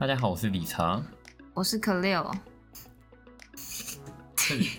[0.00, 1.02] 大家好，我是理查，
[1.52, 2.34] 我是可六。
[4.34, 4.70] 这里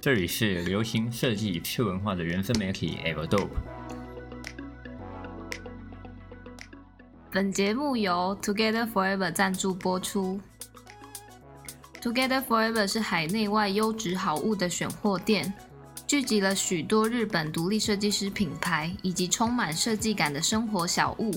[0.00, 3.48] 这里是流行设计吃文化的原生媒体 Everdope。
[7.32, 10.40] 本节目由 Together Forever 赞助播出。
[12.00, 15.52] Together Forever 是海内外优质好物的选货店，
[16.06, 21.32] 聚集了许多日本独立设计师品牌以及充满设计感的生活小物。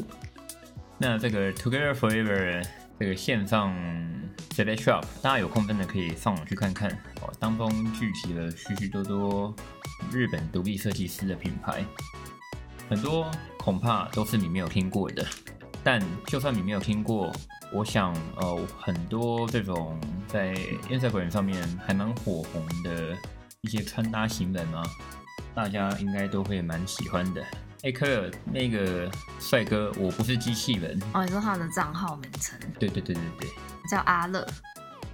[1.00, 2.64] 那这个 Together Forever
[2.98, 3.76] 这个线上
[4.52, 6.90] Select Shop，大家有空真的可以上网去看看
[7.22, 7.34] 哦。
[7.40, 9.54] 当中聚集了许许多多
[10.12, 11.84] 日本独立设计师的品牌，
[12.90, 15.26] 很多恐怕都是你没有听过的。
[15.84, 17.32] 但就算你没有听过，
[17.74, 20.56] 我想呃很多这种在
[20.90, 23.16] Instagram 上面还蛮火红的
[23.60, 24.82] 一些穿搭型人啊，
[25.54, 27.44] 大家应该都会蛮喜欢的。
[27.86, 29.08] 哎，科尔，那个
[29.40, 31.00] 帅哥，我不是机器人。
[31.14, 32.60] 哦，你说他的账号名称？
[32.80, 33.50] 对对对对对，
[33.88, 34.44] 叫阿乐。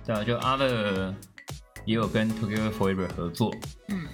[0.05, 1.13] 对啊，就阿乐
[1.83, 3.53] 也有跟 Together Forever 合作。
[3.89, 4.07] 嗯，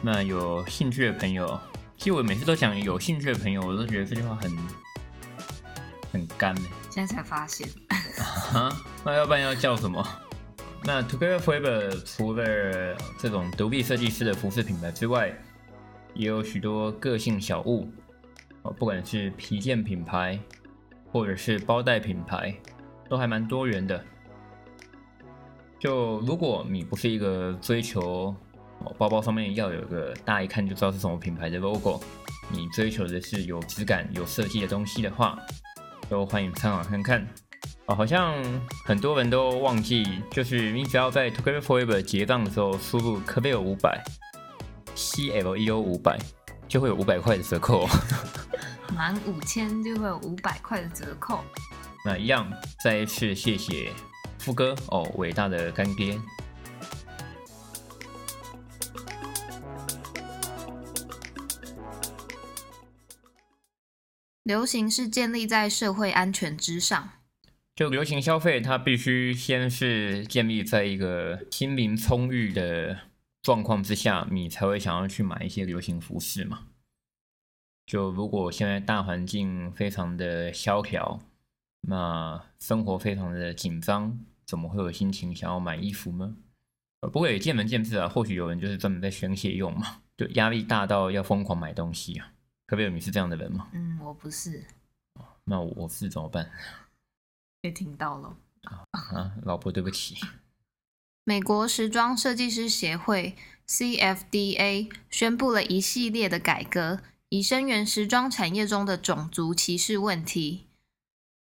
[0.00, 1.58] 那有兴趣的朋友，
[1.96, 4.56] 其实我每次都想有兴趣的朋友，我都觉得这句话很
[6.12, 6.62] 很干呢。
[6.90, 7.68] 现在才发现。
[8.54, 8.70] 啊？
[9.04, 10.06] 那要不然要叫什么？
[10.84, 15.36] 那 Together Forever 除了这种独立设计师的服饰品牌之外，
[16.14, 17.90] 也有许多个性小物。
[18.64, 20.38] 哦，不管是皮件品牌，
[21.12, 22.54] 或者是包袋品牌，
[23.08, 24.02] 都还蛮多元的。
[25.78, 28.34] 就如果你不是一个追求
[28.96, 32.00] 包包上面要有个大家一看就知道是什么品牌的 logo，
[32.50, 35.38] 你追求的是有质感、有设计的东西的话，
[36.08, 37.26] 都欢迎参考看看。
[37.84, 38.34] 哦，好像
[38.86, 44.02] 很多人都忘记，就是你只要在 Together Forever 结账的时候输入 c l e 五百
[44.94, 46.18] ，C L E O 五百，
[46.66, 47.86] 就会有五百块的折扣。
[48.94, 51.44] 满五千就会有五百块的折扣。
[52.04, 52.50] 那一样，
[52.82, 53.92] 再一次谢谢
[54.38, 56.18] 富哥哦，伟大的干爹。
[64.44, 67.10] 流行是建立在社会安全之上，
[67.74, 72.98] 就流行消费，它必须先是建立在一个心灵充裕的
[73.40, 76.66] 状况之下，你才会想要去买一些流行服饰嘛。
[77.86, 81.20] 就如果现在大环境非常的萧条，
[81.82, 86.36] 那生活非常的紧张，怎么会有心情想要买衣服呢？
[87.00, 88.08] 呃，不过也见仁见智啊。
[88.08, 92.32] 或许有人就是专门在宣泄用嘛，就压力大到要疯狂买东西啊。
[92.66, 92.88] 可不有？
[92.88, 93.68] 你是这样的人吗？
[93.72, 94.64] 嗯，我不是。
[95.44, 96.50] 那我是怎么办？
[97.60, 98.34] 被听到了
[98.92, 100.16] 啊，老婆，对不起。
[101.24, 103.36] 美国时装设计师协会
[103.68, 107.00] （CFDA） 宣布了一系列的改革。
[107.34, 110.68] 以声援时装产业中的种族歧视问题。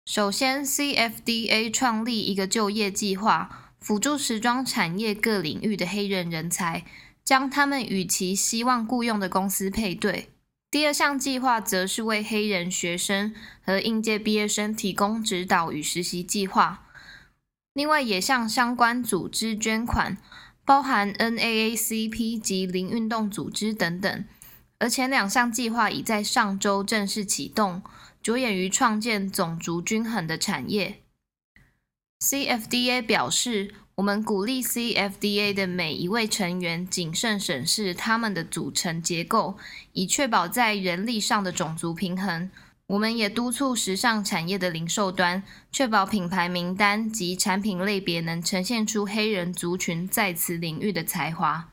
[0.05, 6.85] 首先，CFDA 创立一个就业计划，辅助时装产业各领域的黑人人才，
[7.25, 10.29] 将他们与其希望雇佣的公司配对。
[10.69, 16.87] 第二项计划则是为黑人学生和应届毕业生提供指导与实习计划。
[17.73, 20.17] 另外，也向相关组织捐款，
[20.63, 24.23] 包含 NAACP 及零运动组织等等。
[24.81, 27.83] 而前两项计划已在上周正式启动，
[28.23, 31.03] 着眼于创建种族均衡的产业。
[32.19, 39.55] CFDA 表示，我们鼓励 CFDA 的每一位成员谨慎审视他们的组成结构，
[39.93, 42.49] 以确保在人力上的种族平衡。
[42.87, 51.70] 我们也督促时尚产业的零售端，确保品牌名单及产品类别能呈现出黑人族群在此领域的才华。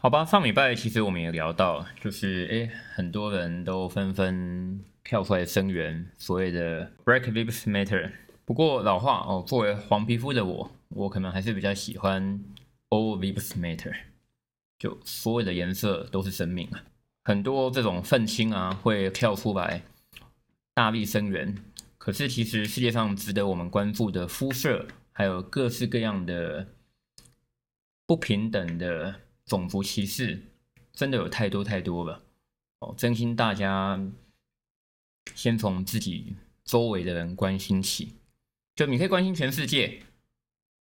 [0.00, 8.12] 好吧，上礼拜其实我们也聊到，就是诶，很多人都纷纷跳出来声援所谓的 Black Lives Matter。
[8.44, 12.40] 不过老话哦，作为黄皮肤的我，我可能还是比较喜欢
[12.90, 13.92] All Lives Matter，
[14.78, 16.80] 就所有的颜色都是生命啊。
[17.24, 19.82] 很多这种愤青啊会跳出来
[20.74, 21.56] 大力声援，
[21.98, 26.68] 可是其实世界上值得我们关注的肤色，还有各式各样的
[28.06, 29.16] 不平等的。
[29.48, 30.40] 种族歧视
[30.92, 32.22] 真的有太多太多了
[32.78, 32.94] 哦！
[32.96, 34.00] 真心大家
[35.34, 38.14] 先从自己周围的人关心起，
[38.76, 40.02] 就你可以关心全世界。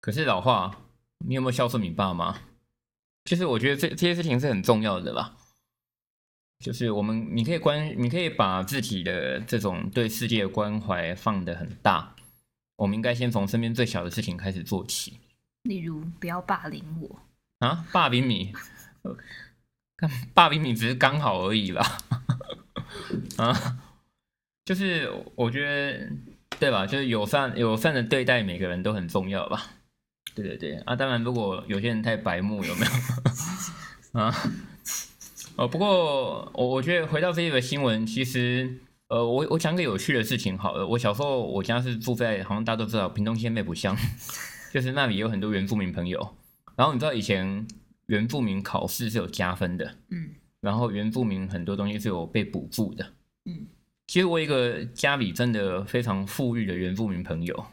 [0.00, 0.84] 可是老话，
[1.26, 2.42] 你有没有孝顺你爸妈？
[3.24, 5.36] 其实我觉得这这些事情是很重要的吧。
[6.60, 12.14] 就是我们，你可以关，你可以把自己的这种对世界的关怀放得很大。
[12.76, 15.18] 我们应该先从身边最小的事情开始做起，
[15.62, 17.20] 例如不要霸凌我。
[17.64, 18.52] 啊，霸凌你，
[20.34, 21.82] 霸凌你只是刚好而已啦。
[23.38, 23.78] 啊，
[24.66, 26.10] 就是我觉得
[26.60, 26.84] 对吧？
[26.86, 29.70] 就是友善友善的对待每个人都很重要吧？
[30.34, 32.92] 对对对啊，当然如果有些人太白目，有没有
[34.20, 34.34] 啊？
[35.56, 38.78] 哦，不过我我觉得回到这个新闻，其实
[39.08, 40.86] 呃，我我讲个有趣的事情好了。
[40.86, 43.96] 我小时候我家是住在好像大家都知道屏东县内埔乡，
[44.70, 46.36] 就是那里有很多原住民朋友。
[46.76, 47.66] 然后你知道以前
[48.06, 50.30] 原住民考试是有加分的，嗯
[50.60, 53.12] 然后原住民很多东西是有被补助的。
[53.44, 53.66] 嗯，
[54.06, 57.66] 其实我一个家里真的非常富裕的原住民朋友，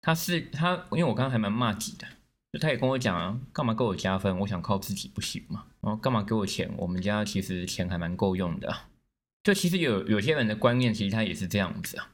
[0.00, 2.06] 他是他，因为我刚刚还蛮骂己的，
[2.52, 4.38] 就他也跟我讲啊，干嘛给我加分？
[4.38, 5.66] 我想靠自己不行嘛？
[5.82, 6.72] 然后干嘛给我钱？
[6.78, 8.88] 我们家其实钱还蛮够用的啊。
[9.44, 12.10] 就其实有有些人的观念，其实他也是这样子啊。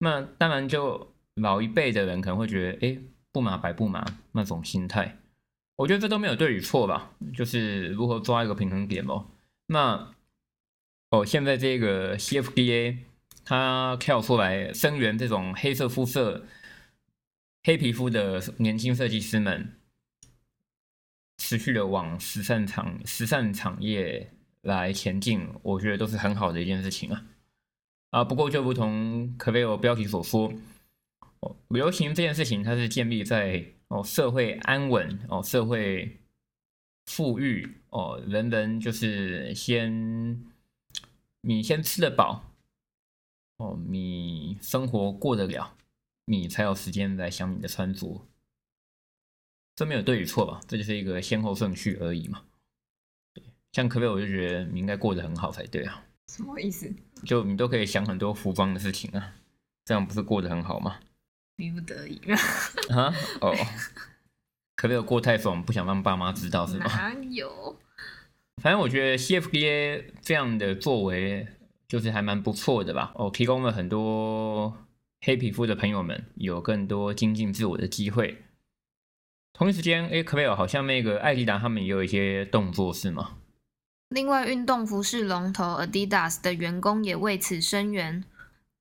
[0.00, 2.98] 那当然，就老一辈的人可能会觉得，哎，
[3.32, 5.16] 不麻白不麻那种心态，
[5.76, 9.26] 我觉得这都没有对与错吧，就是如何抓一个平衡点哦。
[9.66, 10.14] 那
[11.10, 12.98] 哦，现在这个 CFDA
[13.44, 16.44] 它跳出来声援这种黑色肤色、
[17.62, 19.74] 黑皮肤的年轻设计师们，
[21.38, 24.30] 持续的往时尚产时尚产业
[24.62, 27.24] 来前进，我觉得都是很好的一件事情啊。
[28.10, 30.52] 啊，不过就如同可贝尔标题所说，
[31.40, 36.18] 哦，流行这件事情它是建立在哦社会安稳哦社会
[37.06, 40.44] 富裕哦人人就是先
[41.40, 42.44] 你先吃得饱
[43.58, 45.76] 哦，你生活过得了，
[46.26, 48.24] 你才有时间来想你的穿着。
[49.74, 50.60] 这没有对与错吧？
[50.66, 52.44] 这就是一个先后顺序而已嘛。
[53.32, 56.04] 对，像可贝尔我就觉得你应该过得很好才对啊。
[56.28, 56.92] 什么意思？
[57.24, 59.34] 就你都可以想很多服装的事情啊，
[59.84, 61.00] 这样不是过得很好吗？
[61.58, 62.20] 逼不得已。
[62.90, 63.52] 啊，哦，
[64.76, 66.86] 可不有过太爽，不想让爸妈知道是吗？
[66.86, 67.76] 哪有？
[68.62, 71.48] 反正我觉得 CFDA 这样的作为
[71.88, 73.12] 就是还蛮不错的吧。
[73.16, 74.86] 哦，提供了很多
[75.20, 78.44] 黑皮肤的朋友们有更多精进自我的机会。
[79.52, 83.34] 同一时间，哎，可贝尔好像那个艾迪达他们也有一些动作是吗？
[84.10, 88.22] 另外，运动服饰龙头 Adidas 的员工也为此声援。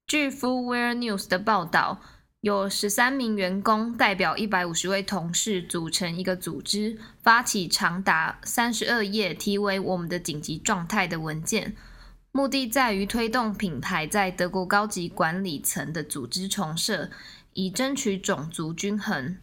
[0.06, 2.00] 据 Footwear News 的报道，
[2.48, 11.76] 有十三名员工代表一百五十位同事组成一个组织，发起长达三十二页题为“我们的紧急状态”的文件，
[12.32, 17.10] 目的在于推动品牌在德国高级管理层的组织重设，
[17.52, 19.38] 以争取种族均衡。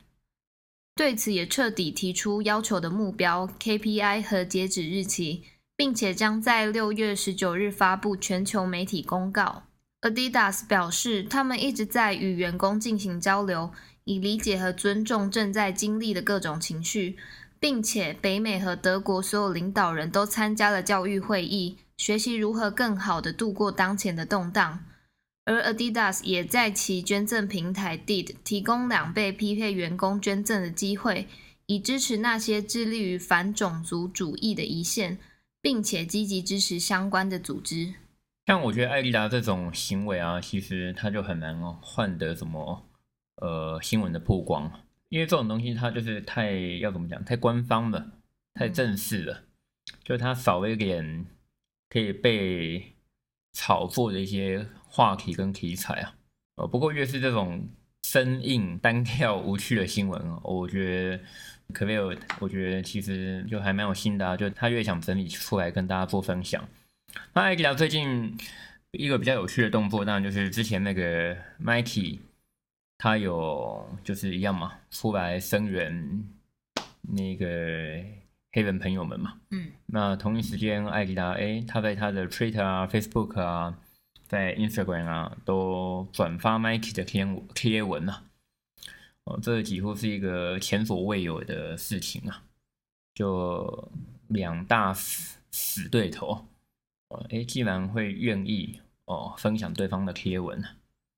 [0.96, 5.44] 对此，也彻底提出要求的目标 KPI 和截止日期。
[5.76, 9.64] 并且将在六月十九日发布全球媒体公告。
[10.04, 13.72] Adidas 表示，他们一直在与员工进行交流，
[14.04, 17.16] 以理解和尊重正在经历的各种情绪，
[17.58, 24.84] 并且北美和德国所有领导人都参加了教育会议，学习如何更好地度过当前的动荡。
[25.46, 31.26] 而 Adidas 也在其捐赠平台 Did 提供两倍匹配员工捐赠的机会，
[31.64, 35.18] 以支持那些致力于反种族主义的一线。
[35.64, 37.94] 并且积极支持相关的组织。
[38.46, 42.86] 像我觉得艾迪达这种行为啊，其实他就很难哦换得什么
[43.36, 44.70] 呃新闻的曝光，
[45.08, 48.12] 因为这种东西它就是太要怎么讲，太官方了，
[48.54, 49.44] 太正式了，
[50.02, 51.26] 就它少了一点
[51.88, 52.94] 可以被
[53.52, 56.14] 炒作的一些话题跟题材啊。
[56.56, 57.68] 呃，不过越是这种
[58.02, 61.24] 生硬、单调、无趣的新闻，我觉得。
[61.72, 66.62] 可没有，我觉得其实就还蛮有心的啊，就他越想整理出来跟大家做分享。
[67.32, 68.36] 那艾迪达最近
[68.92, 72.18] 一个比较有趣的动作，当然就是之前那个 Mikey，
[72.98, 76.24] 他有就是一样嘛，出来声援
[77.02, 77.46] 那个
[78.52, 79.40] 黑人朋友们嘛。
[79.50, 79.72] 嗯。
[79.86, 83.78] 那同一时间，艾迪达哎，他在他的 Twitter 啊、Facebook 啊、
[84.26, 88.24] 在 Instagram 啊，都转发 Mikey 的贴贴文啊。
[89.24, 92.42] 哦，这几乎是一个前所未有的事情啊！
[93.14, 93.90] 就
[94.28, 96.46] 两大死死对头，
[97.14, 100.62] 哦，哎，既然会愿意哦分享对方的贴文，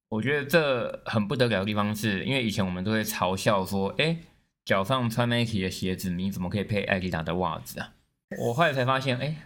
[0.09, 4.19] 我觉得这很不得了的地方是，因为以前我们都会嘲笑说，哎，
[4.65, 7.93] 脚上穿 Nike 的鞋子，你怎么可以配艾迪达的袜子啊？
[8.39, 9.37] 我后来才发现，哎，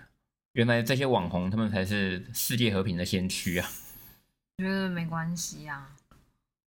[0.52, 3.68] 原来这些网红他们才是世界和平的先驱啊！
[4.58, 5.96] 觉得没关系啊。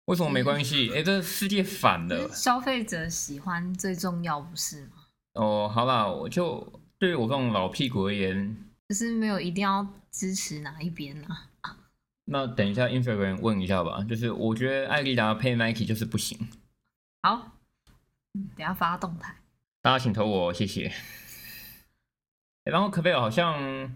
[0.05, 0.91] 为什么没关系？
[0.93, 2.27] 哎，这世界反了。
[2.29, 4.93] 消费者喜欢最重要，不是吗？
[5.33, 8.57] 哦，好啦，我就对于我这种老屁股而言，
[8.89, 11.47] 就是没有一定要支持哪一边啊。
[12.25, 14.03] 那等一下，Instagram 问一下吧。
[14.03, 16.49] 就是我觉得艾丽达配 Nike 就是不行。
[17.21, 17.51] 好，
[18.33, 19.35] 等下发动态，
[19.83, 20.91] 大家请投我，谢谢。
[22.65, 23.95] 然后可贝尔好像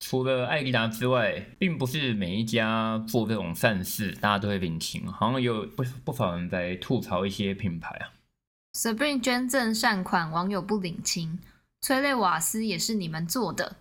[0.00, 5.06] 除了艾迪达之外，并不是每一家做这种善事，大家都会领情。
[5.06, 8.12] 好像有不不少人在吐槽一些品牌啊。
[8.72, 11.38] Spring 捐赠善款，网友不领情。
[11.80, 13.76] 催泪瓦斯也是你们做的。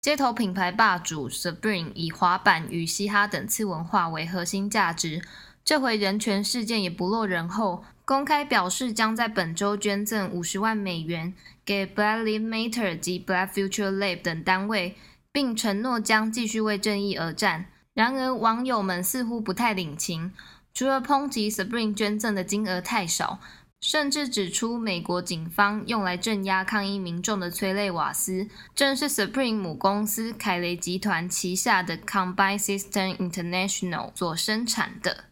[0.00, 5.22] 街头品牌霸主 Spring 以滑板与嘻哈等次文化为核心价值，
[5.64, 14.96] 这回人权事件也不落人后，公开表示将在本周捐赠五十万美元给 Black Lives Matter 及 Black Future Lab 等单位。
[15.30, 17.66] 并承诺将继续为正义而战。
[17.94, 20.32] 然而，网友们似乎不太领情，
[20.72, 23.38] 除了抨击 Spring 捐赠的金额太少，
[23.80, 35.26] 甚至指出美国警方用来镇压抗议民众的催泪瓦斯，正是 Supreme 母公司凯雷集团旗下的 Combine System International 所生产的。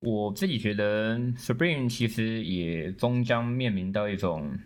[0.00, 4.58] 我自己觉得，Supreme 其实也终将面临到一种，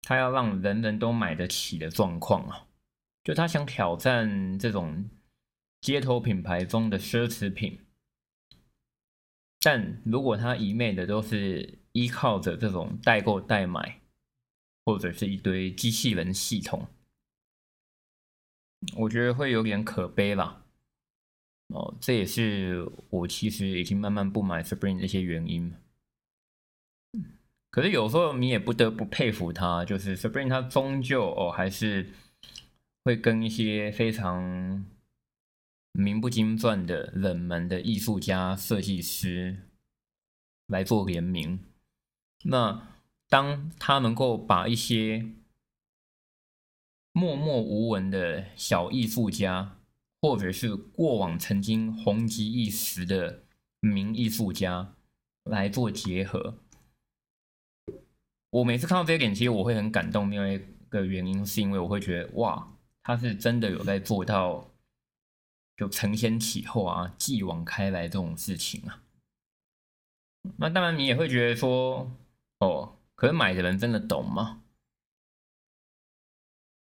[0.00, 2.64] 他要让人人都买得起的状况啊。
[3.22, 5.10] 就他想挑战这种
[5.82, 7.78] 街头品牌中的奢侈品，
[9.60, 14.00] 但如果他一昧的都是依靠着这种代购代买，
[14.84, 16.86] 或者是一堆机器人系统，
[18.96, 20.64] 我觉得会有点可悲吧。
[21.68, 25.74] 哦，这也是我其实已经慢慢不买 Spring 的一些原因。
[27.70, 32.12] 可是有时候你也不得不佩服他，就是 Spring 他终究哦还是。
[33.04, 34.84] 会跟一些非常
[35.92, 39.62] 名不经传的冷门的艺术家、设计师
[40.66, 41.58] 来做联名。
[42.44, 42.88] 那
[43.28, 45.32] 当他能够把一些
[47.12, 49.78] 默默无闻的小艺术家，
[50.20, 53.42] 或者是过往曾经红极一时的
[53.80, 54.94] 名艺术家
[55.44, 56.58] 来做结合，
[58.50, 60.30] 我每次看到这一点，其实我会很感动。
[60.30, 62.74] 另外一个原因是因为我会觉得，哇！
[63.02, 64.70] 他是真的有在做到，
[65.76, 69.02] 就承先启后啊，继往开来这种事情啊。
[70.58, 72.10] 那当然，你也会觉得说，
[72.60, 74.62] 哦，可是买的人真的懂吗？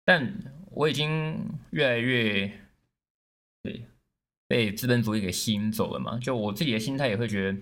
[0.05, 0.33] 但
[0.71, 2.59] 我已经越来越
[3.61, 3.87] 对
[4.47, 6.17] 被资本主义给吸引走了嘛。
[6.19, 7.59] 就我自己的心态也会觉得，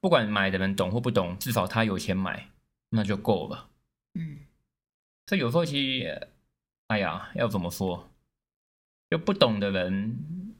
[0.00, 2.50] 不管买的人懂或不懂，至少他有钱买，
[2.90, 3.70] 那就够了。
[4.14, 4.38] 嗯，
[5.26, 6.28] 所以有时候其实。
[6.88, 8.10] 哎呀，要怎么说？
[9.08, 10.54] 就不懂的人，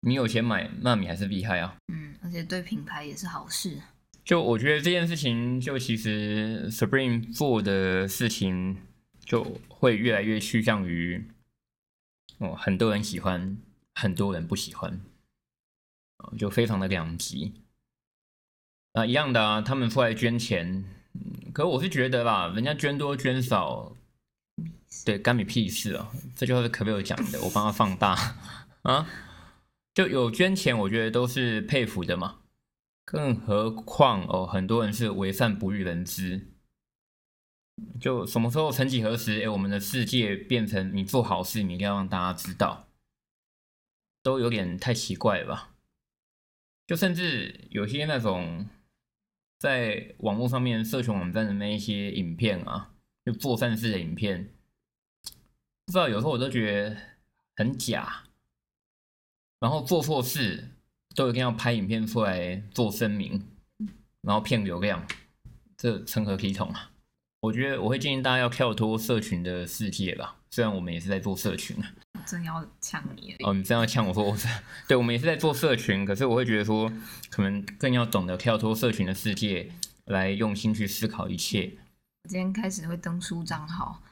[0.00, 1.76] 你有钱买，那你还是厉害啊。
[1.86, 3.80] 嗯，而且对品牌也是好事。
[4.26, 8.76] 就我觉得这件事情，就其实 Spring 做的事情，
[9.24, 11.24] 就会越来越趋向于，
[12.38, 13.56] 哦，很多人喜欢，
[13.94, 15.00] 很多人不喜欢，
[16.36, 17.54] 就非常的两极。
[18.94, 20.84] 啊，一样的啊，他们出来捐钱，
[21.54, 23.94] 可我是觉得吧，人家捐多捐少。
[25.04, 26.10] 对，干你屁事啊！
[26.34, 28.16] 这句话是可贝尔讲的，我帮他放大
[28.82, 29.06] 啊。
[29.94, 32.40] 就有捐钱，我觉得都是佩服的嘛。
[33.06, 36.48] 更何况哦，很多人是为善不欲人知。
[37.98, 42.88] 就什么时候，曾几何时，哎，我们的世界变成你做好事，你一定要让大家知道，
[44.22, 45.74] 都有点太奇怪了吧？
[46.86, 48.68] 就甚至有些那种
[49.58, 52.92] 在网络上面、社群网站的那一些影片啊。
[53.24, 54.54] 就做善事的影片，
[55.84, 56.96] 不知道有时候我都觉得
[57.56, 58.22] 很假，
[59.58, 60.75] 然后做错事
[61.16, 63.42] 都一定要拍影片出来做声明，
[64.20, 65.04] 然后骗流量，
[65.76, 66.90] 这成何体统啊？
[67.40, 71.92] 我觉得我会建议大家要跳脱社群的世界吧，虽然我们也是在做社群啊。
[72.26, 74.48] 真要呛你哦，你真要呛我说我是，
[74.88, 76.92] 对我们也是在做社群，可是我会觉得说，
[77.30, 79.70] 可能更要懂得跳脱社群的世界，
[80.06, 81.72] 来用心去思考一切。
[82.24, 84.02] 我今天开始会登书账号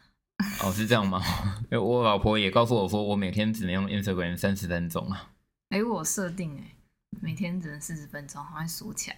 [0.63, 1.21] 哦，是这样吗？
[1.73, 5.31] 我老婆也告诉我说，我每天只能用 Instagram 三十分钟啊。
[5.71, 6.74] 哎，我设定哎，
[7.21, 9.17] 每天只能四十分钟，好像锁起来。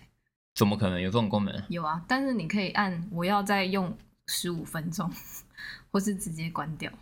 [0.55, 1.63] 怎么可能有这种功能？
[1.69, 5.11] 有啊，但是你可以按我要再用十五分钟，
[5.93, 6.93] 或是直接关掉，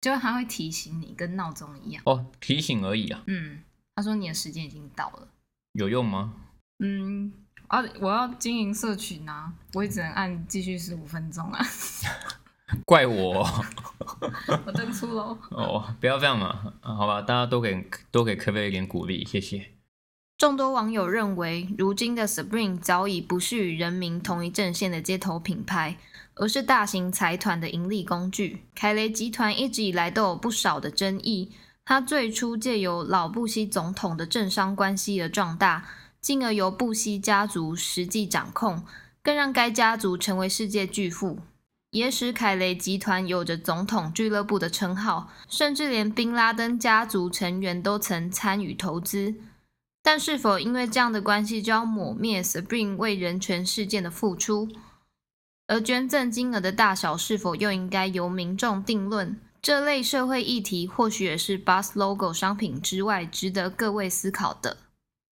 [0.00, 2.02] 就它会提醒你，跟闹钟一样。
[2.06, 3.22] 哦，提醒而已啊。
[3.26, 3.62] 嗯，
[3.94, 5.28] 他说你的时间已经到了。
[5.72, 6.34] 有用吗？
[6.78, 7.32] 嗯。
[7.68, 7.82] 啊！
[7.98, 11.64] 我要经营社群啊，我也只能按继续十五分钟啊。
[12.84, 13.42] 怪我，
[14.66, 15.36] 我登出喽。
[15.50, 19.70] 哦，不要这样嘛，好吧，大家都给都给科贝一点鼓励，谢谢。
[20.36, 25.96] 众多网友认为，如今的 Spring 早已不是与人民同一阵线的街头品牌，
[26.34, 28.64] 而是大型财团的盈利工具。
[28.74, 31.52] 凯雷集团一直以来都有不少的争议，
[31.84, 35.86] 它最初借由老布希总统的政商关系而壮大。
[36.20, 38.82] 进而由布希家族实际掌控，
[39.22, 41.40] 更让该家族成为世界巨富。
[41.90, 49.34] 也使凯雷集团有着“总统俱乐部”的称号，甚至连宾拉登家族成员都曾参与投资。
[50.06, 54.68] 但是否因为这样的关系就要抹灭 Spring 为人权事件的付出？
[55.66, 59.40] 而捐赠金额的大小是否又应该由民众定论？
[59.62, 64.76] 这类社会议题或许也是 Bus Logo 商品之外值得各位思考的。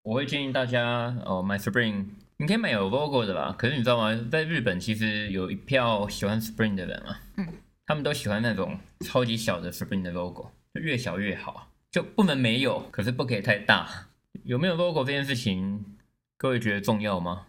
[0.04, 2.06] 我会建议大家哦买 Spring，
[2.38, 3.56] 你可以买有 logo 的吧。
[3.58, 4.16] 可是你知道吗？
[4.32, 7.48] 在日本其实有一票喜欢 Spring 的人啊，嗯，
[7.88, 14.09] 他们都喜欢那种超级小的 Spring 的 logo，就越小越好，就不能没有，可是不可以太大。
[14.44, 15.98] 有没有 logo 这件事情，
[16.38, 17.48] 各位觉得重要吗？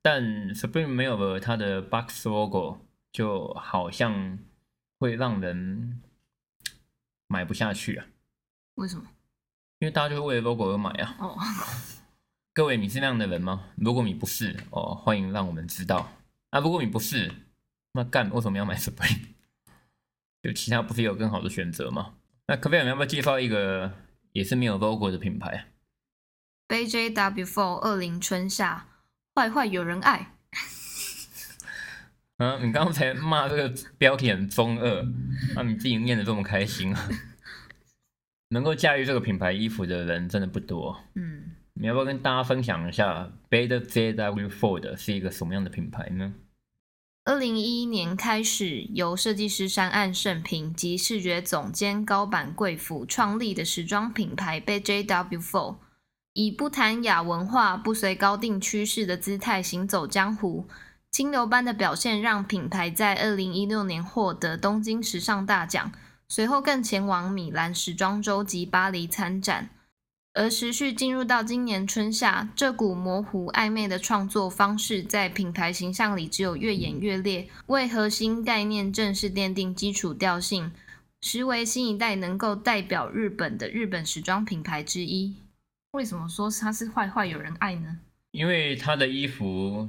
[0.00, 0.22] 但
[0.54, 2.78] Supreme 没有了它的 box logo，
[3.12, 4.38] 就好像
[4.98, 6.02] 会让人
[7.28, 8.06] 买不下去啊。
[8.74, 9.04] 为什么？
[9.78, 11.16] 因为大家就是为了 logo 而买啊。
[11.20, 11.36] 哦。
[12.54, 13.70] 各位，你是那样的人吗？
[13.76, 16.12] 如果你不是哦，欢迎让我们知道。
[16.50, 17.32] 啊，如果你不是，
[17.92, 19.28] 那干为什么要买 Supreme？
[20.42, 22.16] 就其他不是有更好的选择吗？
[22.48, 23.92] 那可不可以要不要介绍一个？
[24.32, 25.68] 也是没有 logo 的品牌。
[26.68, 28.86] BJW Four 二零春夏，
[29.34, 30.34] 坏坏有人爱。
[32.38, 35.06] 嗯，你刚才骂这个标题很中二，
[35.54, 37.08] 那你自己念的这么开心啊？
[38.48, 40.98] 能够驾驭这个品牌衣服的人真的不多。
[41.14, 46.34] 嗯，你要不要跟大家分享一下，BJW Four 的是一个什么样的品牌呢？
[47.24, 55.76] 二零一一年开始，由设计师山岸胜平及视觉总监高坂贵辅创立的时装品牌 bjwfour
[56.32, 60.66] 以不谈雅文化、不随高定趋势的姿态行走江湖。
[61.12, 65.92] 清流般的表现让品牌在二零一六年获得东京时尚大奖，
[66.26, 69.70] 随后更前往米兰时装周及巴黎参展。
[70.34, 80.72] 而持续进入到今年春夏，这股模糊暧昧的创作方式在品牌形象里只有越演越烈，为核心概念正式奠定基础调性，
[81.20, 85.34] 实为新一代能够代表日本的日本时装品牌之一。
[85.90, 87.98] 为什么说它是坏坏有人爱呢？
[88.30, 89.86] 因为它的衣服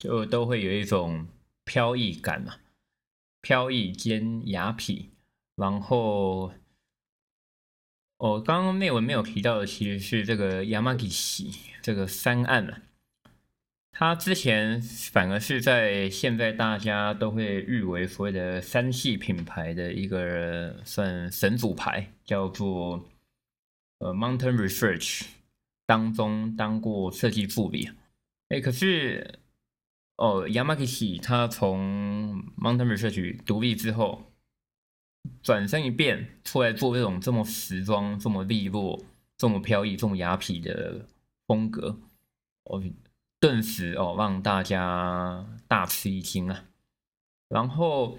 [0.00, 1.28] 就都会有一种
[1.64, 2.54] 飘逸感嘛，
[3.40, 5.04] 飘逸兼雅痞，
[5.54, 6.52] 然后。
[8.18, 12.82] 哦，刚刚内文没有提到的其实是这个 Yamagishi 这个三案啊，
[13.90, 23.04] 它之前反而是在现在大家都会誉为所谓的三系品牌的一个算神主牌，叫做
[23.98, 25.22] 呃 Mountain Research
[25.84, 27.90] 当中当过设计助理。
[28.48, 29.40] 哎，可是
[30.16, 34.30] 哦 Yamagishi 他从 Mountain Research 独立之后。
[35.42, 39.04] 转身一变，出来做这种这么时装、这么利落、
[39.36, 41.06] 这么飘逸、这么雅痞的
[41.46, 41.98] 风格，
[42.64, 42.82] 哦，
[43.38, 46.64] 顿时哦让大家大吃一惊啊！
[47.48, 48.18] 然后，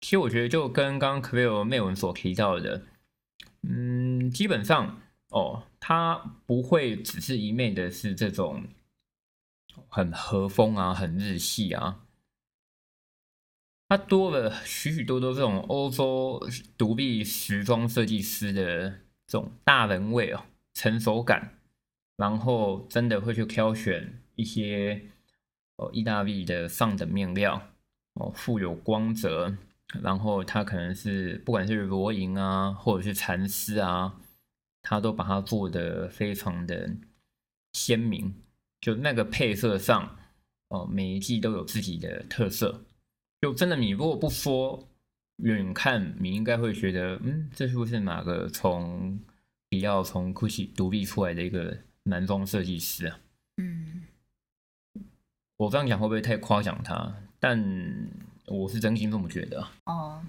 [0.00, 2.82] 其实我觉得就跟刚刚 c l a r 内文所提到的，
[3.62, 8.64] 嗯，基本上哦，它不会只是一昧的是这种
[9.88, 12.00] 很和风啊、很日系啊。
[13.88, 16.44] 它多了许许多多这种欧洲
[16.76, 18.90] 独立时装设计师的
[19.26, 20.42] 这种大人味哦，
[20.74, 21.60] 成熟感，
[22.16, 25.12] 然后真的会去挑选一些
[25.76, 27.70] 哦意大利的上等面料
[28.14, 29.56] 哦，富有光泽，
[30.02, 34.18] 然后它可能是不管是罗银啊，或者是蚕丝啊，
[34.82, 36.96] 它都把它做的非常的
[37.72, 38.34] 鲜明，
[38.80, 40.18] 就那个配色上
[40.70, 42.82] 哦，每一季都有自己的特色。
[43.40, 44.88] 就真的，你如果不说，
[45.36, 49.20] 远看你应该会觉得，嗯，这是不是哪个从
[49.68, 53.18] 比较从 Gucci 独立出来的一个男装设计师啊？
[53.58, 54.04] 嗯，
[55.58, 57.14] 我这样讲会不会太夸奖他？
[57.38, 58.08] 但
[58.46, 59.68] 我是真心这么觉得。
[59.84, 60.24] 哦，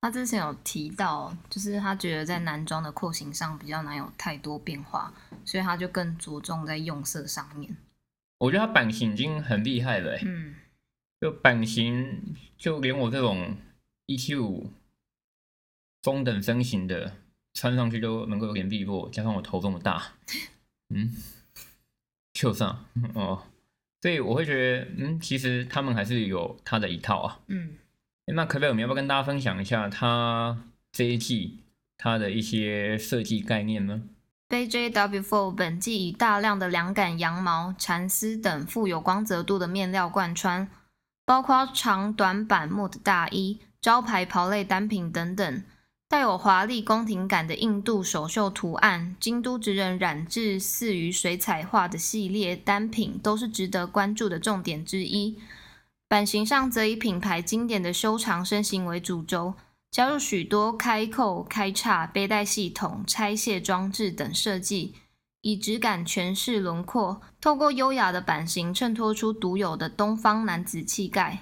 [0.00, 5.12] 他之前有提到，就是他觉得在男装的廓形上比较难有太多变化，
[5.44, 7.76] 所以他就更着重在用色上面。
[8.38, 10.54] 我觉得他版型已经很厉害了，嗯。
[11.20, 13.56] 就版型，就连我这种
[14.06, 14.70] 一七五
[16.02, 17.16] 中等身形的，
[17.54, 20.12] 穿上去都能够有点利落，加上我头这么大，
[20.90, 21.12] 嗯，
[22.32, 23.44] 就上哦，
[24.02, 27.78] 所以我会觉得，嗯，其实他们还是有他的一套啊，嗯，
[28.26, 31.60] 那可贝尔，你要不要跟大家分享一下他这一季
[31.96, 34.02] 他的一些设计概念呢
[34.50, 40.68] ？BJW4 本季以大量的凉感羊毛、蚕丝等富有光泽度的面料贯穿。
[41.26, 45.64] 包括长短版墨的大衣、招牌袍类单品等等，
[46.08, 55.36] 带有华丽宫廷感的印度首绣图案、京都职人染制似于水彩画的系列单品，都是值得关注的重点之一。
[56.06, 59.54] 版型上则以品牌经典的修长身形为主轴，
[59.90, 64.94] 加入许多开扣、开叉、背带系统、拆卸装置等设计，
[65.46, 67.22] 以质感诠释轮廓。
[67.40, 71.38] 透过优雅的版型，衬托出独有的东方男子气概。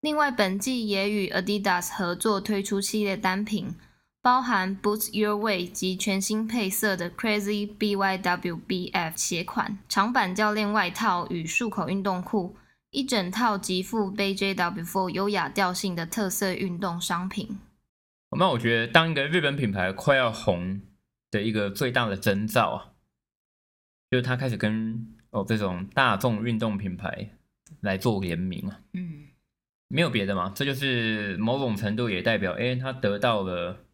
[0.00, 3.74] 另外，本季也与 Adidas 合作推出系列单品，
[4.22, 12.56] 包含 Boots Your Way 及全新配色的 Crazy BYWBF 鞋款、长版教练外套与束口运动裤。
[12.90, 17.58] 一整套极富 BJW4 优雅调性的特色运动商品。
[18.38, 20.80] 那我觉得，当一个日本品牌快要红
[21.30, 22.91] 的一个最大的征兆啊，
[24.12, 27.30] 就是他开始跟哦这种大众运动品牌
[27.80, 28.78] 来做联名啊。
[28.92, 29.28] 嗯，
[29.88, 33.86] 没有别的嘛，这就是某种程度也代表，哎，他得到了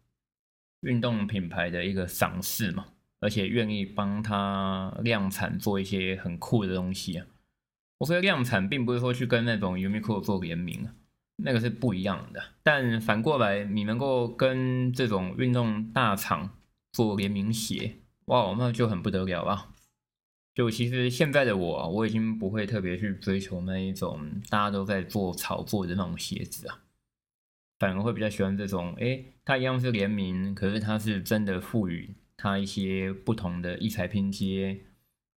[0.81, 2.87] 运动品牌的一个赏识嘛，
[3.21, 7.25] 而且愿意帮他量产做一些很酷的东西啊。
[7.99, 10.91] 我说量产并不是说去跟那种 Uniqlo 做联名啊
[11.37, 12.43] 那个是不一样的。
[12.61, 16.49] 但反过来，你能够跟这种运动大厂
[16.91, 19.68] 做联名鞋，哇，那就很不得了啊！
[20.53, 26.79] 就其实现在的我，我已经不会特别去追求那一种大家都在做炒作的那种鞋子啊，
[27.79, 34.85] 反而会比较喜欢这种，哎，它一样是联名，可是它是真的赋予它一些不同的异彩拼接，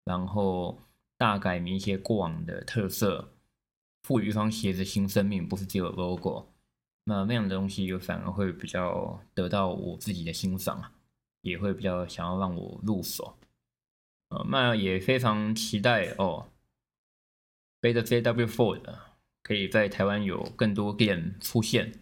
[0.04, 0.78] 然后。
[1.18, 3.34] 大改名一些过往的特色，
[4.02, 6.48] 赋予一双鞋子新生命，不是只有 logo，
[7.04, 10.90] 那那样的东西就反而会比较得到我自己的欣赏啊，
[11.42, 13.38] 也会比较想要让我入手。
[14.32, 16.48] 呃，那也非常期待哦
[17.82, 18.80] ，Beta JW Four
[19.42, 21.92] 可以在台湾有更多店出现。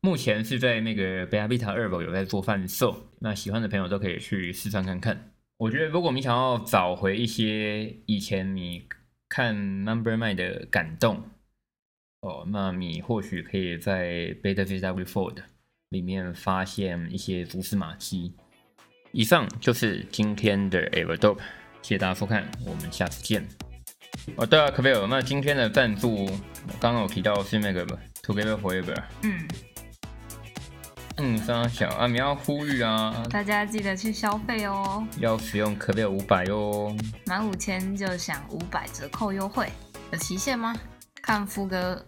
[0.00, 5.34] 目前是在那个 Beta Vita 二有在做贩售，那喜欢的朋友都可以去试穿看看。
[5.58, 8.86] 我觉得，如果你想要找回一些以前你
[9.28, 11.22] 看 Number Nine 的感动，
[12.22, 15.42] 哦，那你或许可以在 Beta JW Fold
[15.90, 18.32] 里面发现一些蛛丝马迹。
[19.12, 21.38] 以上就是今天的 Everdope，
[21.82, 23.46] 谢谢大家收看，我们下次见。
[24.36, 26.26] 哦，对啊，可贝尔，那今天的赞助
[26.78, 27.84] 刚刚有提到是那个
[28.22, 29.48] Together Forever，嗯。
[31.16, 36.96] 嗯，三小啊，你要呼吁啊，大家记得去消费哦，要使用可贝五百哟，
[37.26, 39.68] 满五千就享五百折扣优惠，
[40.12, 40.74] 有期限吗？
[41.20, 42.02] 看富哥，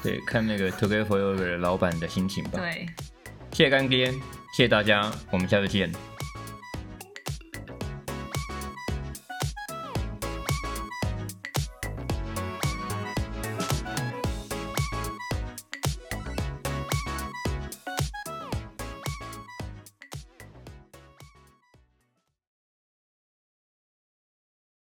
[0.00, 2.60] 对，看那个 Together 的老板的心情吧。
[2.60, 2.86] 对，
[3.52, 5.92] 谢谢干爹，谢谢大家，我们下次见。